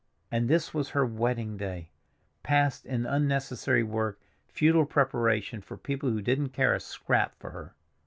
And 0.31 0.47
this 0.49 0.73
was 0.73 0.89
her 0.89 1.05
wedding 1.05 1.57
day, 1.57 1.91
passed 2.41 2.87
in 2.87 3.05
unnecessary 3.05 3.83
work, 3.83 4.19
futile 4.47 4.87
preparation 4.87 5.61
for 5.61 5.77
people 5.77 6.09
who 6.09 6.23
didn't 6.23 6.49
care 6.53 6.73
a 6.73 6.79
scrap 6.79 7.35
for 7.39 7.51
her! 7.51 7.75